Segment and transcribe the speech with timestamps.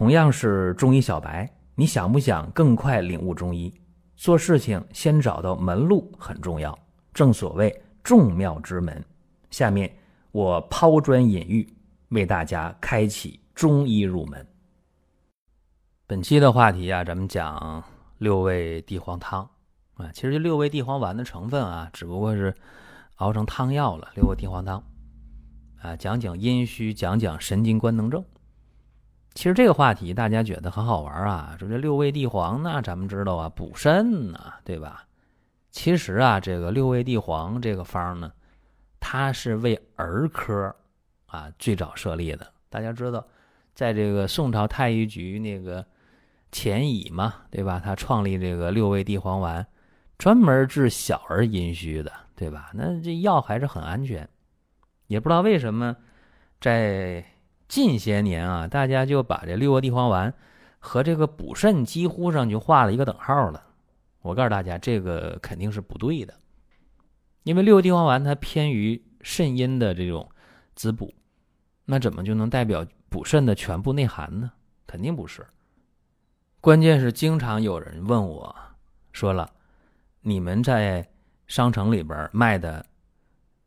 [0.00, 3.70] 同样是中医小白，你想不想更快领悟中医？
[4.16, 6.76] 做事情先找到门路很重要，
[7.12, 9.04] 正所谓众妙之门。
[9.50, 9.94] 下面
[10.32, 11.68] 我抛砖引玉，
[12.08, 14.46] 为大家开启中医入门。
[16.06, 17.84] 本期的话题啊，咱们讲
[18.16, 19.46] 六味地黄汤
[19.96, 20.10] 啊。
[20.14, 22.54] 其实这六味地黄丸的成分啊，只不过是
[23.16, 24.10] 熬成汤药了。
[24.14, 24.82] 六味地黄汤
[25.82, 28.24] 啊，讲讲阴虚，讲讲神经官能症。
[29.32, 35.06] 其实这个话题大家觉得很好玩啊，说这六味地黄呢，咱们知道啊，补肾呢，对吧？
[35.70, 38.32] 其实啊，这个六味地黄这个方呢，
[38.98, 40.74] 它是为儿科
[41.26, 42.52] 啊最早设立的。
[42.68, 43.24] 大家知道，
[43.72, 45.86] 在这个宋朝太医局那个
[46.50, 47.80] 钱乙嘛，对吧？
[47.82, 49.64] 他创立这个六味地黄丸，
[50.18, 52.72] 专门治小儿阴虚的，对吧？
[52.74, 54.28] 那这药还是很安全，
[55.06, 55.96] 也不知道为什么
[56.60, 57.24] 在。
[57.70, 60.34] 近些年啊，大家就把这六味地黄丸
[60.80, 63.62] 和这个补肾几乎上就画了一个等号了。
[64.22, 66.34] 我告诉大家，这个肯定是不对的，
[67.44, 70.28] 因为六味地黄丸它偏于肾阴的这种
[70.74, 71.14] 滋补，
[71.84, 74.50] 那怎么就能代表补肾的全部内涵呢？
[74.84, 75.46] 肯定不是。
[76.60, 78.56] 关键是经常有人问我，
[79.12, 79.48] 说了，
[80.22, 81.08] 你们在
[81.46, 82.84] 商城里边卖的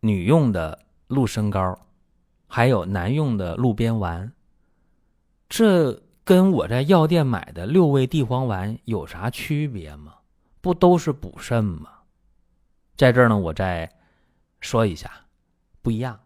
[0.02, 1.80] 女用的鹿参膏。
[2.56, 4.32] 还有男用的鹿鞭丸，
[5.50, 10.14] 这跟我在药店买的六味地黄丸有啥区别吗？
[10.62, 11.90] 不都是补肾吗？
[12.96, 13.92] 在这儿呢，我再
[14.60, 15.10] 说一下，
[15.82, 16.20] 不一样。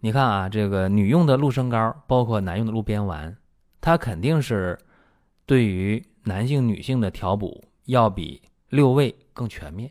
[0.00, 3.36] 你看啊，这个女用的鹿参膏，包括男用的鹿鞭丸，
[3.80, 4.76] 它肯定是
[5.46, 9.88] 对于男性、女性的调补要比六味更全面，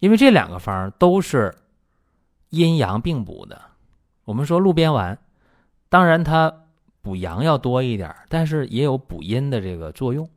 [0.00, 1.56] 因为这两个方都是
[2.50, 3.69] 阴阳并补的。
[4.30, 5.18] 我们说鹿鞭丸，
[5.88, 6.66] 当然它
[7.02, 10.30] 补阳要多一点，但是也有补阴的这个作用。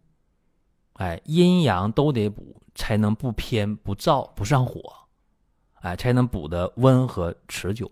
[0.94, 4.82] 哎，阴阳都得补，才能不偏不燥不上火，
[5.82, 7.92] 哎，才能补得温和持久。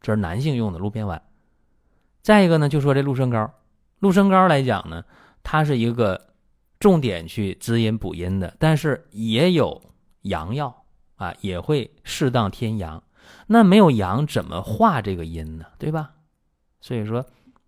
[0.00, 1.22] 这是男性用的鹿鞭丸。
[2.22, 3.52] 再一个呢，就说这鹿参膏，
[3.98, 5.04] 鹿参膏来讲呢，
[5.42, 6.28] 它是一个
[6.78, 9.82] 重点去滋阴补阴的，但是也有
[10.22, 10.82] 阳药
[11.16, 13.02] 啊，也会适当添阳。
[13.46, 15.66] 那没有阳怎么化这个阴呢？
[15.78, 16.12] 对吧？
[16.80, 17.24] 所以说，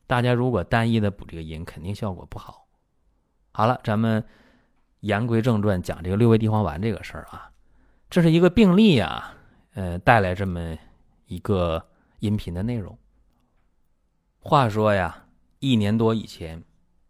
[0.06, 2.66] 大家如果单一的补这个阴，肯定效果不好。
[3.52, 4.24] 好了，咱们
[5.00, 7.50] 言归正传，讲这个六味地黄丸这个事儿啊。
[8.08, 9.34] 这是一个病例啊，
[9.74, 10.76] 呃，带来这么
[11.26, 11.84] 一个
[12.20, 12.96] 音频的内容。
[14.38, 15.24] 话说呀，
[15.58, 16.62] 一年多以前，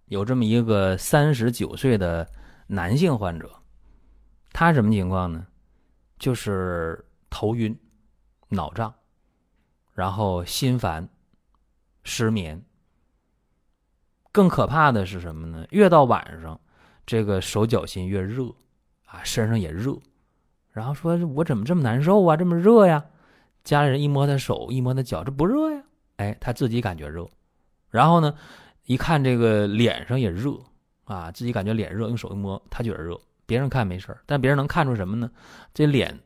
[0.06, 2.28] 有这么一个三十九岁的
[2.66, 3.50] 男性患者，
[4.52, 5.46] 他什么情况呢？
[6.19, 7.76] 就是头晕。
[8.52, 8.94] 脑胀，
[9.94, 11.08] 然后心烦、
[12.04, 12.62] 失眠。
[14.30, 15.66] 更可怕的是什么呢？
[15.70, 16.58] 越到晚上，
[17.04, 18.44] 这个手脚心越热，
[19.06, 19.98] 啊，身上也热。
[20.70, 22.36] 然后说：“我怎么这么难受啊？
[22.36, 23.04] 这么热呀？”
[23.62, 25.84] 家里人一摸他手，一摸他脚，这不热呀？
[26.16, 27.28] 哎，他自己感觉热。
[27.90, 28.34] 然后呢，
[28.84, 30.58] 一看这个脸上也热，
[31.04, 33.20] 啊，自己感觉脸热，用手一摸，他觉得热。
[33.44, 35.30] 别人看没事但别人能看出什么呢？
[35.74, 36.19] 这脸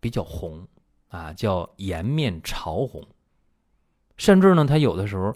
[0.00, 0.66] 比较红。
[1.10, 3.06] 啊，叫颜面潮红，
[4.16, 5.34] 甚至呢，他有的时候，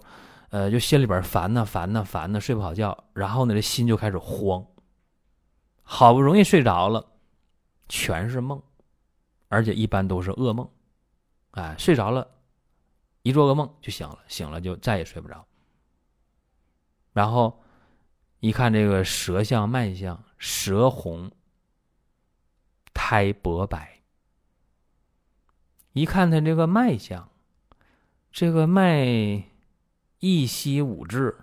[0.49, 4.65] 呃，就心里边烦呐，烦呐，烦呐，睡不好觉，然后呢，这心就开始慌。
[5.83, 7.05] 好不容易睡着了，
[7.87, 8.61] 全是梦，
[9.49, 10.67] 而且一般都是噩梦。
[11.51, 12.27] 哎，睡着了，
[13.21, 15.45] 一做噩梦就醒了，醒了就再也睡不着。
[17.13, 17.61] 然后
[18.39, 21.31] 一看这个舌象、脉象，舌红，
[22.93, 23.94] 苔薄白。
[25.95, 27.29] 一看他这个脉象，
[28.29, 29.05] 这个脉
[30.19, 31.33] 一吸五至，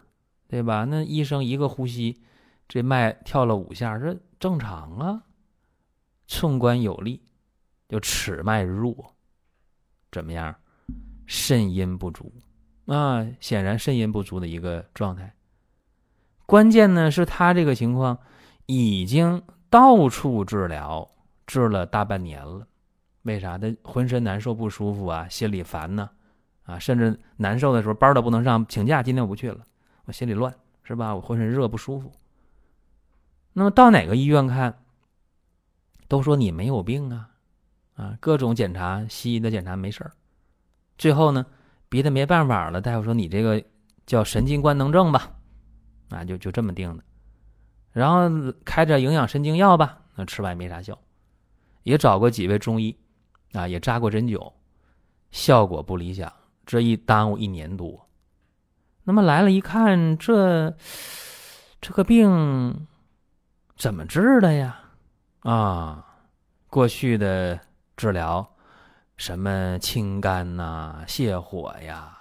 [0.47, 0.85] 对吧？
[0.85, 2.23] 那医生一个呼吸，
[2.69, 5.23] 这脉跳了五下，这正常啊。
[6.27, 7.23] 寸关有力，
[7.89, 9.15] 就尺脉弱，
[10.11, 10.55] 怎么样？
[11.25, 12.31] 肾阴不足
[12.85, 15.35] 啊，显然肾阴不足的一个状态。
[16.45, 18.19] 关键呢是他这个情况
[18.67, 21.11] 已经到处治疗，
[21.47, 22.67] 治了大半年了。
[23.23, 25.29] 为啥他浑身难受不舒服啊？
[25.29, 26.11] 心里烦呢？
[26.65, 29.65] 啊，甚至难受的时候班都不能上，请假，今天我不去了，
[30.05, 30.55] 我心里乱，
[30.85, 31.15] 是吧？
[31.15, 32.13] 我浑身热不舒服。
[33.53, 34.83] 那么到哪个医院看，
[36.09, 37.31] 都说你没有病啊，
[37.95, 40.13] 啊，各种检查，西医的检查没事儿。
[40.97, 41.45] 最后呢，
[41.89, 43.63] 逼他没办法了，大夫说你这个
[44.07, 45.33] 叫神经官能症吧，
[46.11, 47.05] 啊，就就这么定的。
[47.93, 50.99] 然后开着营养神经药吧，那吃完没啥效，
[51.83, 52.97] 也找过几位中医。
[53.53, 54.53] 啊，也扎过针灸，
[55.31, 56.33] 效果不理想。
[56.65, 58.09] 这一耽误一年多，
[59.05, 60.75] 那么来了一看，这
[61.81, 62.87] 这个病
[63.77, 64.79] 怎么治的呀？
[65.41, 66.07] 啊，
[66.69, 67.59] 过去的
[67.97, 68.49] 治疗，
[69.17, 72.17] 什么清肝呐、泻火呀，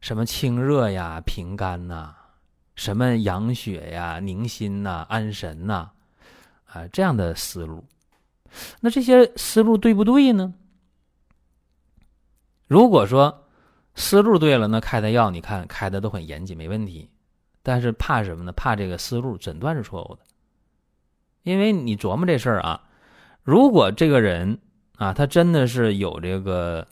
[0.00, 2.14] 什么清热呀、平肝呐，
[2.76, 5.90] 什么养血呀、宁心呐、安神呐，
[6.66, 7.84] 啊，这样的思路。
[8.80, 10.54] 那这些思路对不对呢？
[12.66, 13.46] 如果说
[13.94, 17.10] 思路对了，那开的药你看开的都很严谨，没问题。
[17.62, 18.52] 但是怕什么呢？
[18.52, 20.20] 怕这个思路诊断是错误的。
[21.42, 22.88] 因为你琢磨这事儿啊，
[23.42, 24.58] 如果这个人
[24.96, 26.86] 啊，他真的是有这个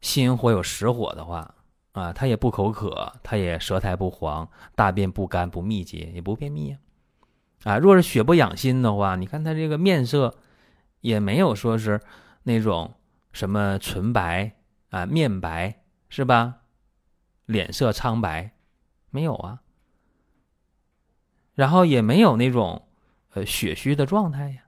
[0.00, 1.54] 心火有实火的话
[1.92, 6.78] 啊，他也不口渴，他也舌苔不黄，大便不干不密结，也不便秘啊。
[7.64, 10.34] 啊，若是血不养心的话，你看他这个面色
[11.04, 12.00] 也没有说是
[12.44, 12.94] 那种
[13.30, 14.56] 什么纯白
[14.88, 16.62] 啊，面白是吧？
[17.44, 18.52] 脸色苍白
[19.10, 19.60] 没有啊？
[21.52, 22.88] 然后也没有那种。
[23.36, 24.62] 呃，血虚的状态呀，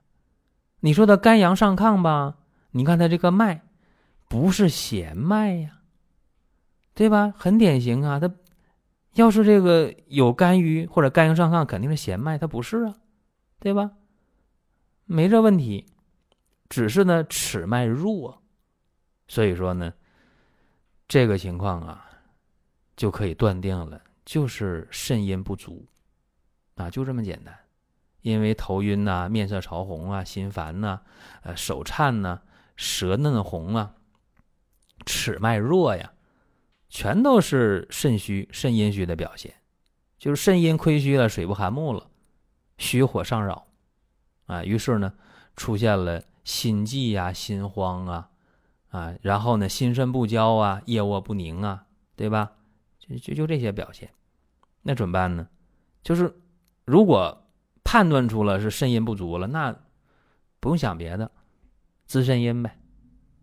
[0.81, 2.35] 你说他肝阳上亢吧？
[2.71, 3.61] 你看他这个脉，
[4.27, 5.79] 不是弦脉呀，
[6.93, 7.33] 对吧？
[7.37, 8.29] 很典型啊，他
[9.13, 12.95] 要是这个有肝郁或者肝阳上亢，肯定是弦脉，他不是啊，
[13.57, 13.91] 对吧？
[15.05, 15.85] 没这问题，
[16.69, 18.41] 只是呢尺脉弱，
[19.27, 19.93] 所以说呢，
[21.07, 22.09] 这个情况啊，
[22.95, 25.87] 就可以断定了，就是肾阴不足
[26.75, 27.57] 啊，就这么简单。
[28.21, 30.99] 因为头晕呐，面色潮红啊，心烦呐，
[31.43, 32.41] 呃，手颤呐，
[32.75, 33.95] 舌嫩红啊，
[35.05, 36.11] 齿脉弱呀，
[36.89, 39.53] 全都是肾虚、肾阴虚的表现，
[40.19, 42.09] 就是肾阴亏虚了，水不含木了，
[42.77, 43.67] 虚火上扰，
[44.47, 45.13] 啊，于是呢，
[45.55, 48.29] 出现了心悸呀、心慌啊，
[48.89, 51.85] 啊，然后呢，心肾不交啊，夜卧不宁啊，
[52.15, 52.53] 对吧？
[52.97, 54.09] 就就就这些表现，
[54.83, 55.47] 那怎么办呢？
[56.01, 56.39] 就是
[56.85, 57.43] 如果。
[57.89, 59.73] 判断出了是肾阴不足了，那
[60.59, 61.31] 不用想别的，
[62.05, 62.77] 滋肾阴呗。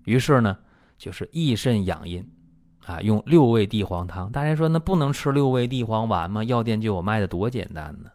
[0.05, 0.59] 于是呢，
[0.99, 2.31] 就是益肾养阴
[2.85, 4.31] 啊，用六味地黄汤。
[4.31, 6.45] 大家说那不能吃六味地黄丸吗？
[6.45, 8.11] 药店就有卖的，多简单呢。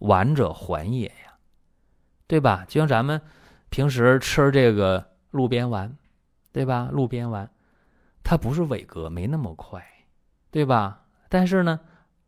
[0.00, 1.38] 丸者缓也呀，
[2.26, 2.66] 对吧？
[2.68, 3.22] 就像咱们
[3.70, 5.96] 平时吃这个路边丸，
[6.52, 6.88] 对吧？
[6.90, 7.50] 路边丸
[8.22, 9.84] 它不是伟哥，没那么快，
[10.50, 11.04] 对吧？
[11.28, 11.80] 但是呢，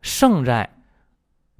[0.03, 0.69] 胜在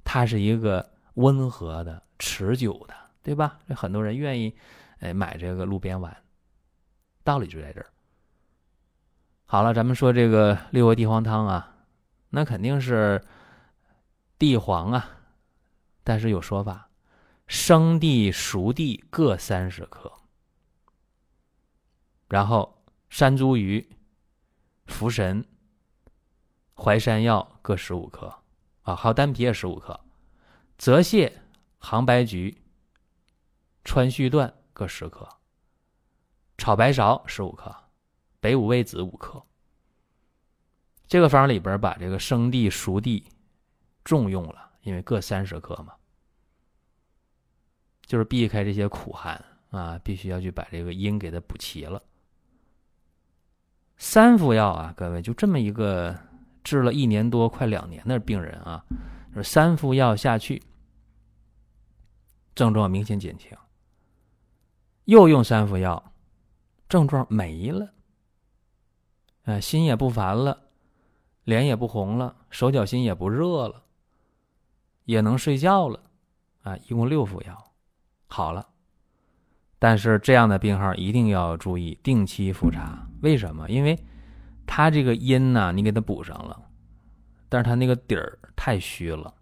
[0.03, 0.89] 它是一个。
[1.15, 3.59] 温和的、持久的，对吧？
[3.67, 4.55] 这很多人愿意，
[4.99, 6.15] 哎，买这个路边丸，
[7.25, 7.87] 道理就在这儿。
[9.43, 11.75] 好了，咱们说这个六味地黄汤啊，
[12.29, 13.21] 那肯定是
[14.37, 15.09] 地黄啊，
[16.05, 16.87] 但是有说法，
[17.49, 20.13] 生地、熟地各三十克，
[22.27, 23.83] 然后山茱萸、
[24.85, 25.43] 茯神、
[26.75, 28.31] 淮山药各十五克。
[28.83, 29.99] 啊，还有丹皮也十五克。
[30.77, 31.33] 泽泻、
[31.79, 32.61] 杭白菊、
[33.83, 35.27] 川续断各十克，
[36.55, 37.75] 炒白芍十五克，
[38.39, 39.43] 北五味子五克。
[41.07, 43.25] 这个方里边把这个生地、熟地
[44.03, 45.95] 重用了，因为各三十克嘛，
[48.09, 49.39] 就是避开这些苦寒
[49.69, 52.01] 啊，必须要去把这个阴给它补齐了。
[53.97, 56.17] 三副药啊，各位就这么一个
[56.63, 58.83] 治了一年多、快两年的病人啊，
[59.35, 60.59] 是三副药下去。
[62.55, 63.55] 症状明显减轻，
[65.05, 66.11] 又用三副药，
[66.89, 67.93] 症状没了，
[69.43, 70.59] 哎，心也不烦了，
[71.43, 73.83] 脸也不红了，手脚心也不热了，
[75.05, 76.01] 也能睡觉了，
[76.63, 77.68] 啊，一共六副药，
[78.29, 78.65] 好了。
[79.77, 83.69] 但是这样的病号一定要注意定期复查，为什么？
[83.69, 83.97] 因为
[84.65, 86.61] 他这个阴呢，你给他补上了，
[87.49, 89.33] 但是他那个底儿太虚了，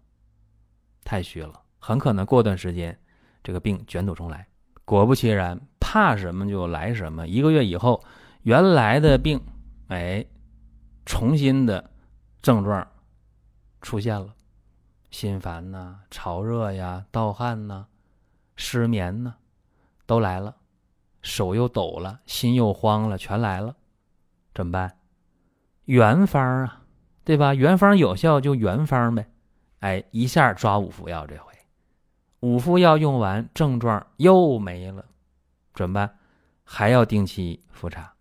[1.04, 2.98] 太虚了，很可能过段时间。
[3.42, 4.46] 这个病卷土重来，
[4.84, 7.26] 果不其然，怕什么就来什么。
[7.26, 8.04] 一个月以后，
[8.42, 9.40] 原来的病，
[9.86, 10.24] 哎，
[11.06, 11.90] 重新的
[12.42, 12.86] 症状
[13.80, 14.34] 出现了，
[15.10, 17.86] 心烦呐、潮热呀、盗汗呐、
[18.58, 19.36] 失眠呢，
[20.04, 20.56] 都来了，
[21.22, 23.76] 手又抖了，心又慌了，全来了，
[24.52, 24.98] 怎么办？
[25.84, 26.82] 原方啊，
[27.22, 27.54] 对吧？
[27.54, 29.30] 原方有效就原方呗，
[29.78, 31.52] 哎，一下抓五副药这回。
[32.40, 35.04] 五副药用完，症状又没了，
[35.72, 36.18] 怎么办？
[36.64, 38.12] 还要定期复查。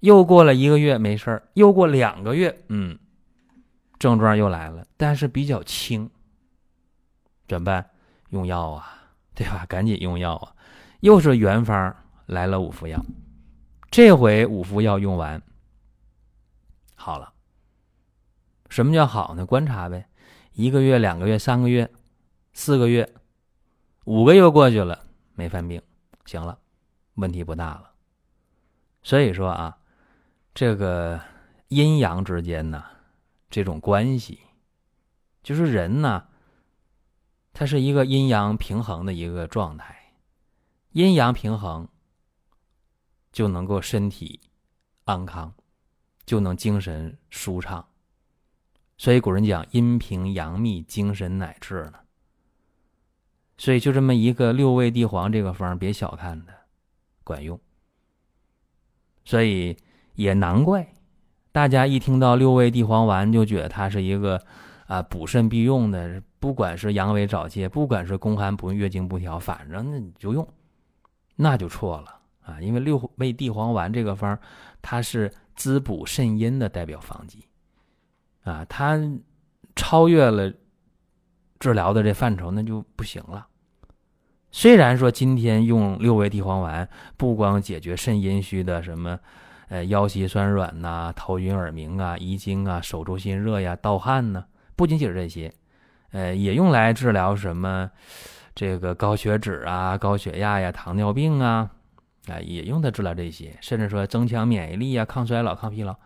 [0.00, 2.98] 又过了一个月没事儿，又过两个月，嗯，
[3.98, 6.10] 症状又来了，但是比较轻，
[7.48, 7.90] 怎么办？
[8.28, 9.05] 用药啊，
[9.36, 9.66] 对吧？
[9.68, 10.56] 赶紧用药啊！
[11.00, 13.04] 又是原方来了五副药，
[13.90, 15.40] 这回五副药用完，
[16.94, 17.34] 好了，
[18.70, 19.44] 什么叫好呢？
[19.44, 20.08] 观察呗，
[20.52, 21.92] 一个月、两个月、三个月、
[22.54, 23.14] 四个月、
[24.04, 25.82] 五个月过去了，没犯病，
[26.24, 26.58] 行了，
[27.16, 27.92] 问题不大了。
[29.02, 29.76] 所以说啊，
[30.54, 31.20] 这个
[31.68, 32.82] 阴阳之间呢，
[33.50, 34.40] 这种关系，
[35.42, 36.26] 就是人呢，
[37.58, 40.12] 它是一个阴阳平衡的一个状态，
[40.92, 41.88] 阴阳平衡
[43.32, 44.40] 就能够身体
[45.06, 45.54] 安康，
[46.26, 47.88] 就能精神舒畅。
[48.98, 52.00] 所以古人讲阴平阳秘，精神乃治呢。
[53.56, 56.52] 所以就这么一个六味地黄这个方，别小看它，
[57.24, 57.58] 管用。
[59.24, 59.78] 所以
[60.14, 60.92] 也难怪，
[61.52, 64.44] 大家一听到六味地黄丸就觉得它是一个
[64.86, 70.46] 啊补肾必用的，不管是阳痿早泄，不管是宫寒不孕、月经不调，反正那你就用，
[71.34, 72.60] 那就错了啊！
[72.60, 74.38] 因为六味地黄丸这个方，
[74.80, 77.44] 它是滋补肾阴的代表方剂。
[78.44, 79.00] 啊，它
[79.74, 80.52] 超越了
[81.58, 83.46] 治疗的这范畴，那就不行了。
[84.52, 89.18] 虽然说今天用六味地黄丸，不光解决肾阴虚的什么，
[89.68, 94.44] 呃腰膝酸软呐、头晕耳鸣啊、遗精啊、手足心热呀、盗汗呢，
[94.76, 95.52] 不仅仅是这些，
[96.12, 97.90] 呃，也用来治疗什么
[98.54, 101.70] 这个高血脂啊、高血压呀、糖尿病啊，
[102.28, 105.96] 啊，也用它治疗这些，甚至说增强免疫力啊、抗衰老、抗疲劳，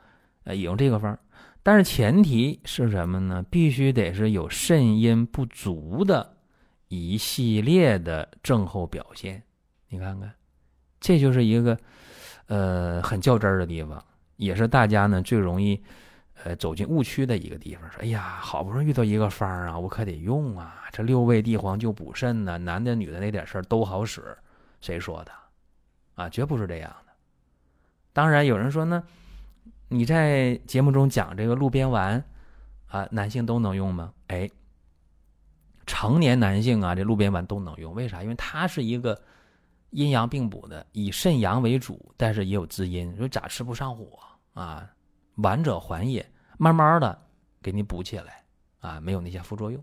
[0.45, 1.19] 呃，也用这个方。
[1.63, 3.45] 但是前提是什么呢？
[3.51, 6.37] 必须得是有肾阴不足的
[6.89, 9.43] 一系列的症候表现。
[9.89, 10.33] 你看看，
[11.01, 11.77] 这就是一个
[12.47, 14.03] 呃很较真儿的地方，
[14.37, 15.79] 也是大家呢最容易
[16.45, 17.91] 呃走进误区的一个地方。
[17.91, 20.85] 说，哎呀，好不容易遇到一个方啊，我可得用啊！
[20.93, 24.37] 这六味地黄就补肾呢，男的女的那点事儿都好使。
[24.81, 25.33] 谁说的？
[26.15, 27.13] 啊，绝不是这样的。
[28.13, 29.03] 当然有人说呢。
[29.93, 32.23] 你在节目中讲这个鹿鞭丸，
[32.87, 34.13] 啊，男性都能用吗？
[34.29, 34.49] 哎，
[35.85, 37.93] 成年男性啊，这鹿鞭丸都能用。
[37.93, 38.23] 为啥？
[38.23, 39.21] 因为它是一个
[39.91, 43.13] 阴阳并补的，以肾阳为主，但是也有滋阴。
[43.17, 44.21] 说咋吃不上火
[44.55, 44.89] 啊？
[45.43, 46.25] 丸者缓也，
[46.59, 47.23] 慢慢的
[47.63, 48.45] 给你补起来
[48.81, 49.83] 啊，没有那些副作用。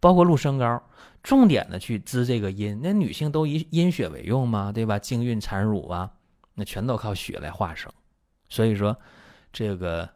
[0.00, 0.82] 包括鹿参膏，
[1.22, 2.80] 重点的去滋这个阴。
[2.82, 4.98] 那女性都以阴血为用嘛，对吧？
[4.98, 6.10] 经孕产乳啊，
[6.54, 7.92] 那全都靠血来化生。
[8.48, 8.96] 所以说。
[9.54, 10.08] 这个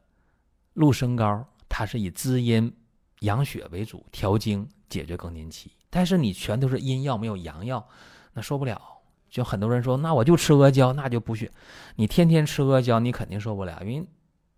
[0.73, 2.75] 鹿参膏，它是以滋阴
[3.21, 5.71] 养血为主，调经解决更年期。
[5.91, 7.87] 但是你全都是阴药，没有阳药，
[8.33, 8.81] 那受不了。
[9.29, 11.53] 就很多人说，那我就吃阿胶，那就补血。
[11.97, 14.09] 你天天吃阿胶，你肯定受不了，因为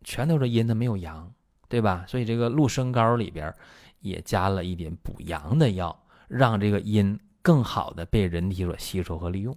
[0.05, 1.33] 全都是阴，它没有阳，
[1.69, 2.05] 对吧？
[2.07, 3.55] 所以这个鹿参膏里边
[4.01, 9.57] 也加了一点补阳的药，让这个阴更好的被人体所吸收和利用。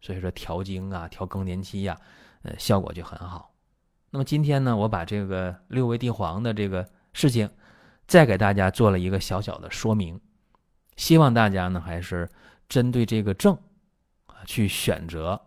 [0.00, 1.98] 所以说调经啊，调更年期呀，
[2.42, 3.52] 呃，效果就很好。
[4.10, 7.48] 那么今天呢，我把这个六味地黄的这个事情，
[8.06, 10.20] 再给大家做了一个小小的说明，
[10.96, 12.28] 希望大家呢还是
[12.68, 13.56] 针对这个症
[14.46, 15.40] 去选择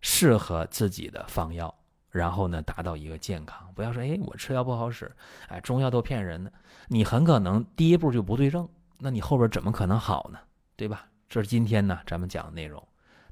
[0.00, 1.72] 适合自己的方药，
[2.10, 3.68] 然后呢达到一个健康。
[3.74, 5.10] 不要说哎我吃药不好使，
[5.48, 6.52] 哎中药都骗人的，
[6.88, 10.38] 你很可能第一步就不对症，那你后边怎么可能好呢？
[10.76, 11.06] 对吧？
[11.28, 12.82] 这是今天呢咱们讲的内容，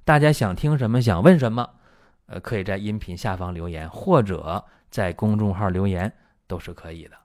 [0.04, 1.68] 大家想听什么，想问什么，
[2.26, 4.64] 呃可以在音频下方留言或者。
[4.90, 6.10] 在公众号留言
[6.46, 7.16] 都是可以的。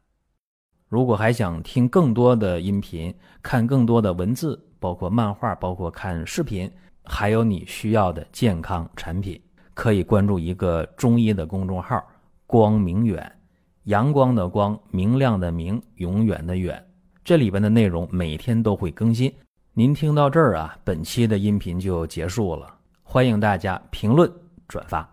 [0.90, 6.70] 如果还想听更多的音频，看更多的文字，包括漫画，包括看视频，
[7.06, 9.42] 还有你需要的健康产品，
[9.74, 12.02] 可以关注一个中医的公众号
[12.46, 13.32] “光明远”，
[13.86, 16.84] 阳光的光，明亮的明，永远的远。
[17.24, 19.34] 这里边的内容每天都会更新。
[19.74, 22.76] 您听到这儿啊，本期的音频就结束了。
[23.02, 24.32] 欢迎大家评论
[24.68, 25.13] 转发。